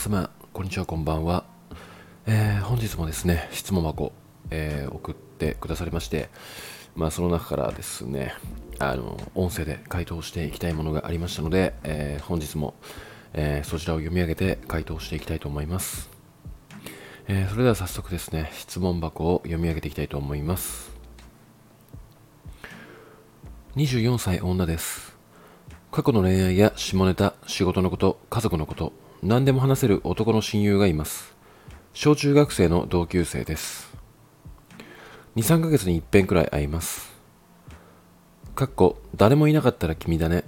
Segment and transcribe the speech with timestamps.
[0.00, 1.44] 様、こんにちは、こんばんは。
[2.26, 4.14] えー本日もですね、質問箱、
[4.48, 6.30] えー送ってくださりまして、
[6.96, 8.32] まあ、その中からですね、
[8.78, 12.72] あの、音声で回答していきたいものがありましたので、えー本日も、
[13.34, 16.08] えーそちらを読み上げて回答していきたいと思います。
[17.28, 20.90] えーそれでは早速ですね、質問箱を読み上げていきたいと思います。
[23.76, 25.14] 24歳女です。
[25.92, 31.36] 過去の恋愛や下ネタ、仕事のこと、家族のこと、何でも話せる男の親友がいます。
[31.92, 33.94] 小中学生の同級生です。
[35.36, 37.12] 2、3ヶ月に一遍くらい会います。
[38.54, 40.44] かっこ、誰もいなかったら君だね。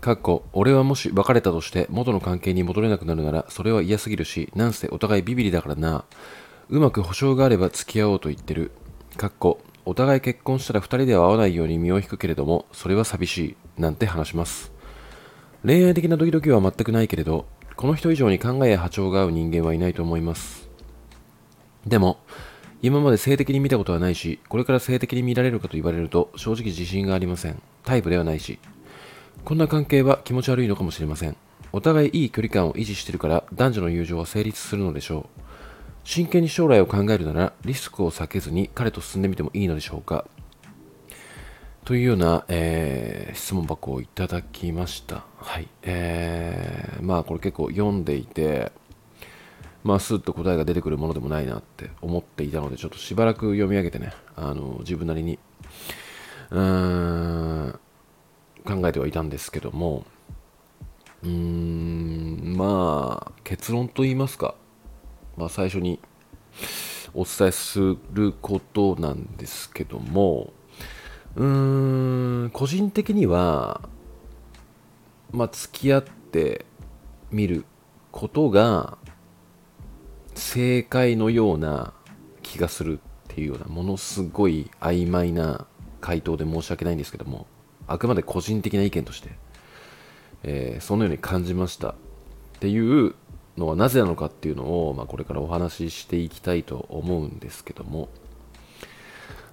[0.00, 6.04] かっこ、俺はもし別れたとして元の関係に戻れなくなるならそれは嫌すぎるし、なんせお互いビビリだからな。
[6.70, 8.72] うまく保証があれば付き合おうと言ってる。
[9.16, 13.56] かっこ、お互い結婚したら二人では会わないように身を引くけれども、それは寂しい。
[13.80, 14.72] なんて話します。
[15.64, 17.46] 恋愛的なドキドキは全くないけれど、
[17.80, 20.68] この人以上に考えや波長が合う人間はいないと思います。
[21.86, 22.18] でも、
[22.82, 27.62] 今まで性的に見たことはないし、これから性的に見られるかと言われると正直自信がありません。
[27.82, 28.58] タイプではないし。
[29.46, 31.38] こんな関係は気持ち悪いのかもしれません。
[31.72, 35.40] お互いいい距離感を維持してるから男女の友情は成立するのでしょう。
[36.04, 40.26] 真剣に将来を考えるならリスクを避けずに彼と進んでみてもいいのでしょうか
[41.90, 45.24] というような、えー質問箱をいただきました。
[45.38, 45.66] はい。
[45.82, 48.70] えーまあこれ結構読んでいて、
[49.82, 55.40] まあスッと答えが出てくるものでもないなって思っていたので、ちょっとしばらく読み上げてね、あの自分なりに、
[56.50, 57.80] うーん、
[58.64, 60.04] 考えてはいたんですけども、
[61.24, 64.54] うーん、まあ結論と言いますか、
[65.36, 65.98] まあ最初に
[67.14, 70.52] お伝えすることなんですけども、
[71.36, 73.88] うーん、個人的には、
[75.32, 76.66] まあ、付き合って
[77.30, 77.64] みる
[78.10, 78.98] ことが
[80.34, 81.92] 正解のような
[82.42, 85.66] 気がするっていうようなものすごい曖昧な
[86.00, 87.46] 回答で申し訳ないんですけども
[87.86, 89.30] あくまで個人的な意見として、
[90.42, 91.94] えーそのように感じましたっ
[92.60, 93.14] ていう
[93.56, 98.08] のはなぜなのかっていうのを、まあ、これからお話ししていきたいと思うんですけども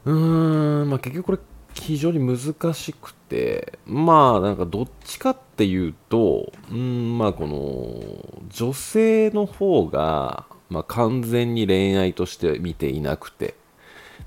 [0.06, 1.40] うーん、まあ、結局これ
[1.82, 13.56] 非常に難しくて、まあなんかどっちかっていうと、うん、まあこの女性の方が、まあ完全に恋愛として見ていなくて、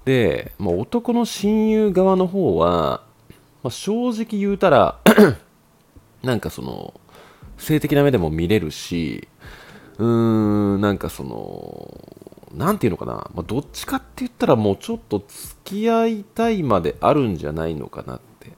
[0.05, 3.03] で、まあ、男の親友側の方は、
[3.62, 4.99] まあ、正直言うたら、
[6.22, 6.99] なんかその、
[7.59, 9.28] 性的な目でも見れるし、
[9.99, 10.06] うー
[10.77, 18.53] ん、なんかその、なんていうのかな、まあ、どっちかって言ったらもうちょっと付き合いたいまであるんじゃないのかなって、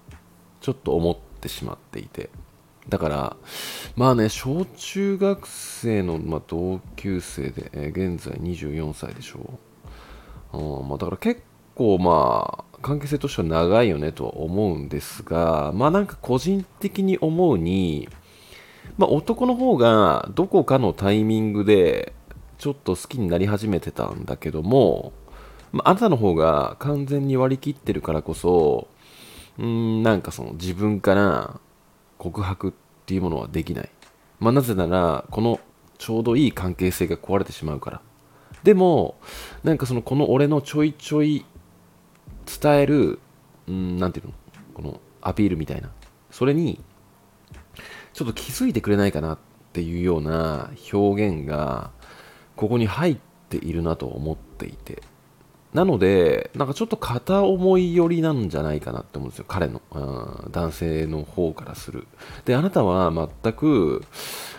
[0.60, 2.31] ちょっと思ってしまっていて。
[2.88, 3.36] だから、
[3.97, 9.58] まあね、小中学生の、まあ、同級生で、えー現在24歳でしょ
[10.52, 10.58] う。
[10.58, 11.42] うんまあ、だから結
[11.75, 18.08] 構まあ、関係性としては長いよねとは思うんですが、まあなんか個人的に思うに、
[18.98, 22.12] まあ、男の方がどこかのタイミングで
[22.62, 25.12] ちょっと好きになり始めてたんだけども、
[25.72, 28.86] まあ、あなたの方が完全に割り切ってるからこそ、
[29.58, 31.58] うん、なんかその自分から
[32.18, 32.72] 告白っ
[33.04, 33.90] ていうものはできない。
[34.38, 35.58] まあ、なぜなら、この
[35.98, 38.00] ちょうどいい関係性が壊れてしまうから。
[38.62, 39.16] でも、
[39.64, 41.44] なんかそのこの俺のちょいちょい
[42.62, 43.18] 伝える、
[43.66, 44.32] うん、なんていうの？
[44.72, 45.90] このアピールみたいな。
[46.30, 46.80] それに、
[48.12, 49.38] ちょっと気づいてくれないかなっ
[49.72, 51.90] ていうような表現が
[52.62, 53.16] ここに入っ
[53.48, 55.02] ているなと思っていて。
[55.74, 59.46] なのでなんかちょっと片思い寄りなんじゃないかなって思うんですよ。
[59.48, 62.06] 彼のうん男性の方からする。
[62.44, 64.04] であなたは全く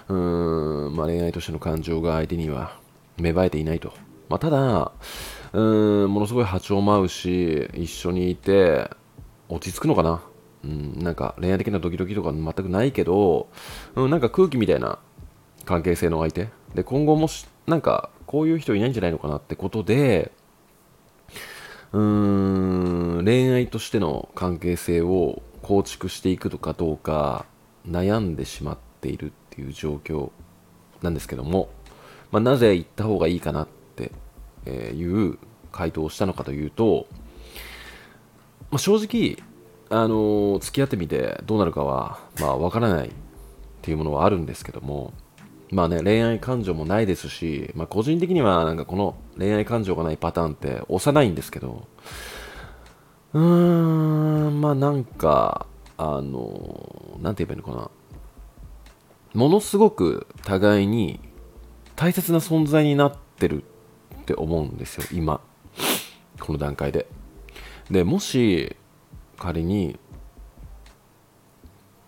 [0.10, 2.78] うーん、まあ、恋愛としての感情が相手には
[3.18, 3.94] 芽生えていないと、
[4.28, 4.92] まあ、ただ
[5.54, 8.90] うーんものすごい波長も合うし一緒にいて
[9.48, 10.22] 落ち着くのかな。
[10.66, 13.48] うん、なんか恋愛的なドキドキとか全くないけど、
[13.96, 14.98] うん、なんか空気みたいな
[15.64, 16.50] 関係性の相手。
[16.76, 20.32] で今後もしなんかこういう人いないんじゃないのかなってことで
[21.92, 27.46] うーん恋愛としての関係性を構築していくとかどうか
[27.88, 30.32] 悩んでしまっているっていう状況
[31.02, 31.70] なんですけども、
[32.32, 34.12] まあ、なぜ行った方がいいかなって
[34.70, 35.38] いう
[35.72, 37.08] 回答をしたのかというと、
[38.72, 39.38] まあ、正直
[39.90, 43.12] あの付き合ってみてどうなるかは、まあ、わからないっ
[43.82, 45.14] ていうものはあるんですけども、
[45.74, 51.88] まあね、恋愛感情もないですし、まあ、個人的にはなんかこの恋愛感情がないパターンって幼いんですけど、
[53.34, 55.66] うーん、まあなんか、
[55.98, 57.92] あの、なんて言えばいいのかな。
[59.34, 61.20] ものすごく互いに
[61.96, 63.64] 大切な存在になってる
[64.22, 65.42] って思うんですよ今
[66.40, 67.08] この段階で
[67.90, 68.76] でもし
[69.40, 70.00] 仮に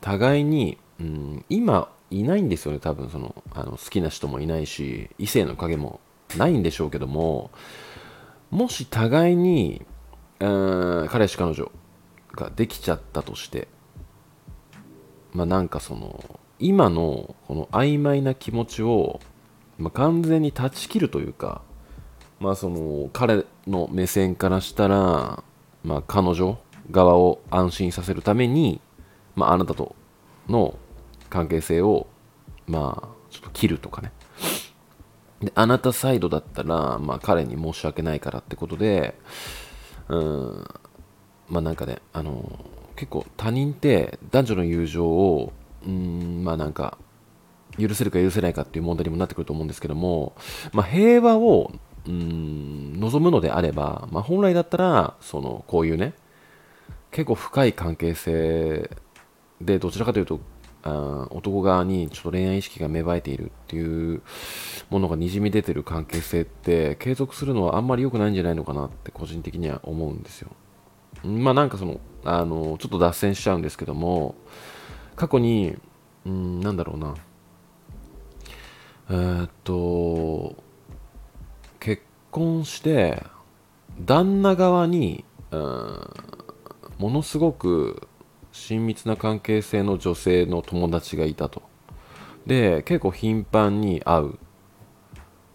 [0.02, 6.00] 互いに、うん、今いないんですよね多分そのあの好きな人もいないし異性の影も
[6.38, 7.52] ないんでしょうけども
[8.52, 9.86] もし互いに、
[10.40, 10.46] う
[11.06, 11.72] ん、彼氏彼女
[12.34, 13.68] ができちゃったとして
[15.34, 19.20] まあなんかその今のこの曖昧な気持ちを、
[19.78, 21.62] まあ、完全に断ち切るというか
[22.40, 25.44] まあその彼の目線からしたら、
[25.84, 26.58] まあ、彼女
[26.92, 28.80] 側を安心させるために、
[29.36, 29.96] まあ、あなたと
[30.48, 30.78] の
[31.30, 32.08] 関係性を
[32.68, 34.12] まあちょっと切るとかね。
[35.42, 39.16] であなたサイドだったら、まあ、彼に申し訳ないからってことで
[40.08, 40.66] うん
[41.50, 45.54] まあなんかねあの結構他人って男女の友情を
[45.86, 46.98] うんまあなんか
[47.78, 50.36] 許せるか許せないかっていう問題にもなってくると思うんですけども、
[50.72, 51.72] まあ、平和を
[52.08, 56.14] うん望むのであれば、まあ、本来だったらそのこういうね
[57.12, 58.90] 結構深い関係性
[59.62, 60.40] でどちらかというと
[60.86, 64.22] あ男側にちょっと恋愛意識が芽生えているっていう
[64.92, 70.52] ものがにじみ出てる関係性って継続するのはあんまり良くないんじゃないのかなって個人的には思うんですよ。
[71.24, 74.36] まあなんかそのあのちょっと脱線しちゃうんですけども
[75.16, 75.76] 過去に
[76.26, 77.16] うんなんだろうな
[79.10, 80.56] えー、っと
[81.80, 83.24] 結婚して
[84.00, 86.10] 旦那側にうん
[87.00, 88.08] ものすごく
[88.56, 91.62] 親密な関係性の女性の友達がいたと。
[92.46, 94.40] で結構頻繁に会う。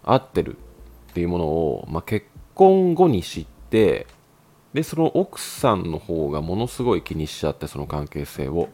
[0.03, 0.57] 会ってる
[1.11, 4.07] っていうものを、まあ、結婚後に知って
[4.73, 8.69] でその奥さんの方がものすごい気にしちゃってその関係性を。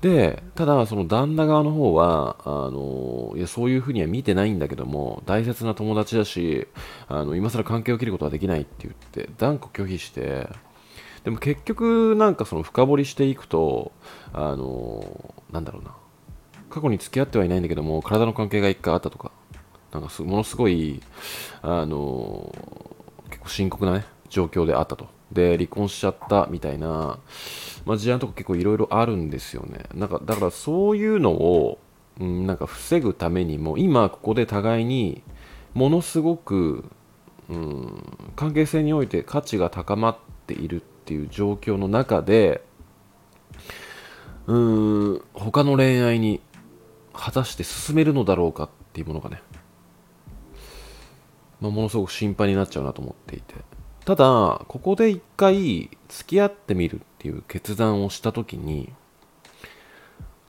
[0.00, 6.68] でただその旦那側の方はあのいやそういうふうには見てないんだけども大切な友達だし
[7.06, 10.48] あの今更関係を切ることはできないって言って断固拒否して
[11.24, 13.92] でも結局なんかその深掘りしていくと
[14.32, 15.94] あのなんだろうな
[16.70, 19.32] 過去に付き合ってはいないんだけども体の関係が一回あったとか
[19.92, 21.02] なんかものすごい
[21.62, 22.54] あの
[23.30, 25.08] 結構深刻なね状況であったと。
[25.32, 27.18] で、離婚しちゃったみたいな、
[27.84, 29.84] まあ、事案とか結構いろいろあるんですよね。
[29.94, 31.78] なんか、だからそういうのを、
[32.18, 35.22] うん、なんか防ぐためにも、今ここで互いに
[35.74, 36.84] ものすごく、
[37.48, 42.62] うん、関係性において価値が高まっているっていう状況の中で、
[44.46, 46.40] うーん、他の恋愛に
[47.12, 49.42] 果たして進めるのだろうかっていうものがね、
[51.60, 53.56] まあ、ものすごく心配になっちゃうなと思っていて。
[54.04, 58.92] ただ、ここで一回付き合ってみるっていう決断をした時に、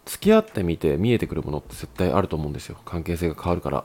[0.05, 2.77] 付き合ってみて見えてくるものって絶対あると思うんですよ。
[2.85, 3.83] 関係性が変わるから。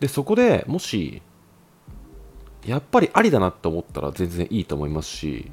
[0.00, 1.20] で、そこでもし、
[2.66, 5.50] やっぱりありだなって思ったら全然いいと思いますし、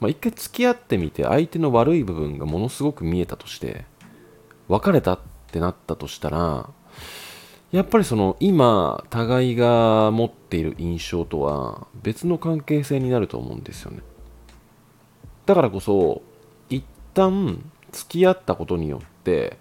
[0.00, 3.84] まあ、一回付き合ってみて相手の悪い部分がものすごく見えたとして、
[4.68, 5.18] 別れたっ
[5.50, 6.70] てなったとしたら、
[7.74, 13.98] やっぱりその今互いが持っている印象とは別の関係性になると思うんですよね。
[15.44, 16.22] だからこそ
[16.70, 19.58] 一旦付き合ったことによって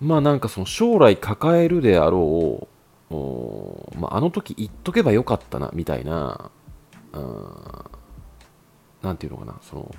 [0.00, 2.75] まあなんかその将来抱えるであろう
[3.10, 6.50] おまあ、あの時言っとけばよかったなみたいな
[9.02, 9.94] 何て言うのかなその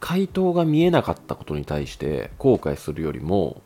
[0.00, 3.60] 回答が見えなかったことに対して後悔するよりも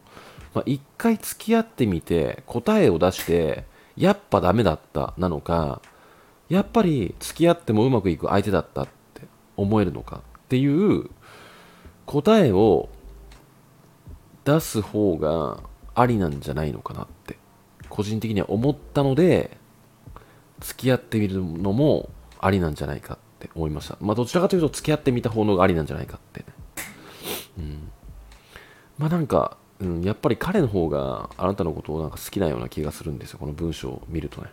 [0.55, 3.65] まあ、一回付き合ってみて答えを出して
[3.97, 5.83] やっぱダメだったなのか
[6.49, 9.23] やっぱり付き合ってもうまくいく相手だったって
[9.57, 11.11] 思えるのかっていう
[12.07, 12.89] 答えを
[14.45, 15.61] 出す方が
[15.95, 17.37] ありなんじゃないのかなって
[17.89, 19.57] 個人的には思ったので
[20.61, 22.11] 付き合ってみるのも
[22.41, 23.97] ありなんじゃないかって思いました。
[24.01, 26.45] まあどちらかというと付き合ってみた方のがありなんじゃないかって。
[27.59, 27.91] うん。
[28.99, 34.49] まあなんかうん、やっぱり彼の方があなたのことをなんか好きなような気がするんですよ、この文章を見るとね。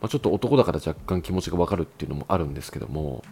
[0.00, 3.24] まあ、ちょっと男だから若干気持ちがわかるっていうのもあるんですけども、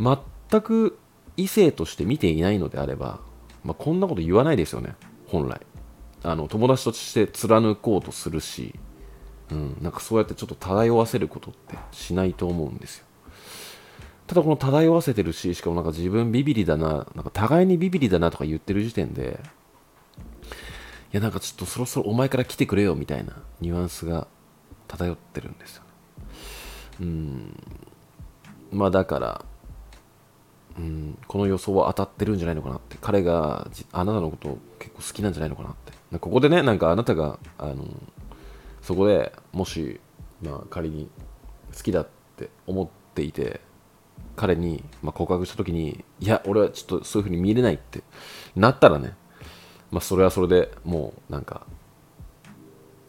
[0.00, 0.98] 全く
[1.36, 3.20] 異性として見ていないのであれば、
[3.64, 4.94] まあ、こんなこと言わないですよね、
[5.28, 5.60] 本来。
[6.24, 8.78] あの友達として貫こうとするし、
[9.50, 13.06] うん、なんかそうやってちょっと漂わせることってしないと思うんですよ。
[14.26, 19.40] ただこの漂わせてるし、しかもなんか自分ビビリだな、なんか互いにビビリだなとか言ってる時点で、
[21.12, 24.26] いやなんかちょっとそろそろお前から来てくれよみたいなニュアンスが
[24.88, 25.88] 漂ってるんですよね。
[27.00, 27.56] うん。
[28.70, 29.44] まあだから
[30.78, 32.96] うんこの予想は当たってるんじゃないのかなって。
[33.02, 35.92] 彼があなたのことを結構好きなんじゃないのかなって。
[36.18, 37.86] ここでねなんかあなたがあの
[38.82, 40.00] そこでもし、
[40.42, 41.08] まあ、仮に
[41.74, 43.60] 好きだって思っていて
[44.36, 48.02] 彼に、まあ、告白した時にいや俺はちょっとそういう風に見れないって
[48.56, 49.14] なったらね、
[49.90, 51.66] まあ、それはそれでもうなんか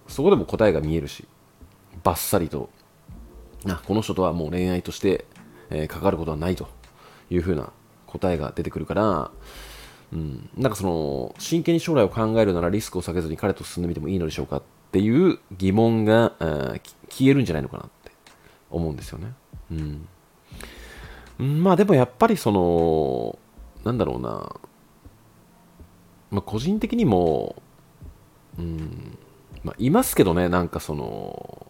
[0.07, 1.27] そこでも答えが見えるし
[2.03, 2.69] バッサリと
[3.65, 5.25] あこの人とはもう恋愛として、
[5.69, 6.67] えー、関わることはないと
[7.29, 7.71] いう風な
[8.07, 9.31] 答えが出てくるから
[10.13, 18.11] うん、なんかその真剣に将来を考えるならリスクを避けずに彼と進んでみてもいいのでしょうかっていう疑問がえ、消えるんじゃないのかなって
[18.69, 19.33] 思うんですよね。
[21.39, 23.39] うん、まあでもやっぱりその
[23.83, 24.55] なんだろうな、
[26.29, 27.61] まあ、個人的にも、
[28.57, 29.17] うん。
[29.63, 31.67] まあ、いますけどねなんかその、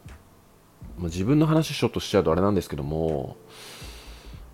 [0.98, 3.38] まあ、自分の話しようとしちゃうとあれなんですけども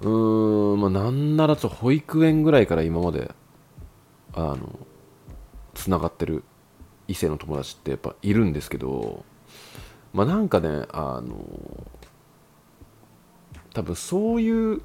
[0.02, 3.32] うーんまあなんならと保育園ぐらいから今まで
[4.34, 4.58] あの
[5.74, 6.44] つながってる
[7.08, 9.24] 異性の友達ってやっぱいるんですけど
[10.14, 11.36] まあなんかねあの
[13.74, 14.82] 多分そういう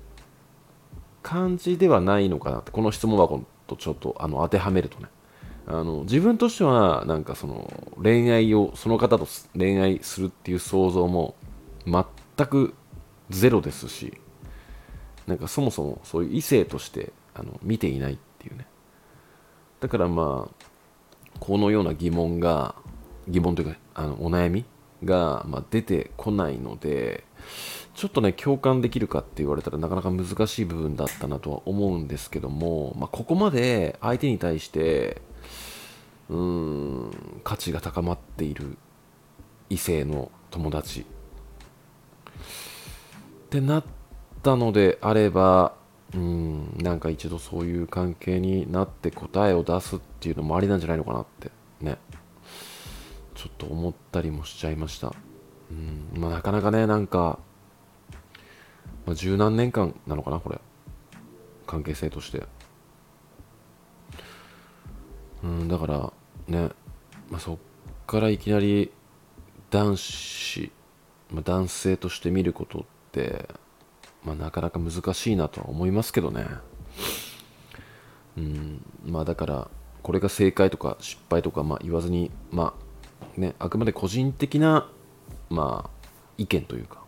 [1.23, 5.09] 感じではないのかなってこの質問箱とちょっとあの当てはめるとね。
[5.67, 7.73] あの自分としてはなんかその
[8.03, 11.37] 恋愛をその方と恋愛するっていう想像も
[11.87, 12.75] 全く
[13.31, 14.13] ゼロですし
[15.27, 18.67] なんかそもそもそういう異性としてあの見ていないっていうね。
[19.85, 20.65] だからまあ
[21.41, 22.75] このような疑問が
[23.29, 24.65] 疑問というかあのお悩み
[25.05, 27.25] が、まあ、出てこないので
[27.93, 35.21] ちょっとね共感できるかって言われたらなかなか難しい部分だったなとは思うんですけども、まあ、ここまで相手に対して
[36.31, 38.79] うーん価値が高まっている
[39.69, 41.05] 異性の友達っ
[43.51, 43.85] てなっ
[44.43, 45.75] たのであれば
[46.15, 51.99] うんなんか一度そういう関係になって答えを出すっていうのもありなんじゃないのかなってね。
[53.35, 55.13] ちょっと思ったりもしちゃいました。
[55.71, 57.41] うんまあなかなかねなんか、
[59.07, 60.61] まあ、十何年間なのかなこれ。
[61.67, 62.45] 関係性として。
[65.43, 66.13] うんだから
[66.47, 66.71] ね、
[67.29, 67.57] まあ、そっ
[68.07, 68.93] からいきなり
[69.71, 70.73] 男子、
[71.31, 73.49] まあ、男性として見ることって
[74.25, 76.47] まあ、なかなか難しいなとは思いますけどね。
[78.37, 79.71] うん、まあだから、
[80.03, 82.75] これが正解とか失敗とか、まあ、言わずに、ま
[83.37, 84.91] あね、あくまで個人的な、
[85.51, 87.03] まあ、意見というか、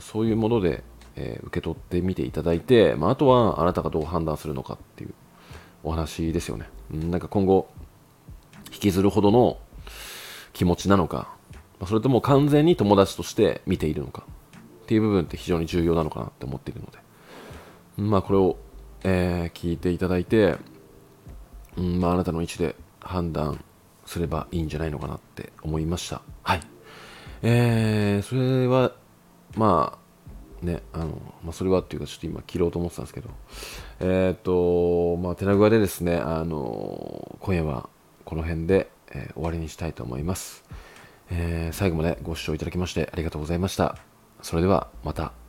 [0.00, 0.82] そういうもので、
[1.16, 5.14] えー、受け取ってみていただいて、まあ、あとはあなたがどう判断するのかっていう
[5.84, 6.68] お話ですよね。
[6.92, 7.68] うん、なんか今後、
[8.72, 9.58] 引きずるほどの
[10.52, 11.34] 気持ちなのか、
[11.86, 14.24] それとも完全に友達として見ているのか。
[14.82, 16.98] っていう部分って非常に重要なのかなって思っているので、
[17.96, 18.56] まあ、これを、
[19.04, 20.56] えー、聞いていただいて、
[21.76, 23.64] うんまあ、あなたの位置で判断
[24.04, 26.22] すればいいんじゃないのかなって思いました。
[26.42, 26.60] はい。
[27.42, 28.92] えー、それは、
[29.56, 33.30] まあ、ね、あの、まあ、それはっていうか、ちょっと今切ろうと思ってたんですけど、
[34.00, 37.88] えっ、ー、と、まあ、手なぐわでですね、あの、今夜は
[38.24, 40.64] この辺で、えー、終わりにしたいと思います。
[41.30, 44.11] えー、最後までご視聴いただきましてありがとうございました。
[44.42, 45.41] それではまた。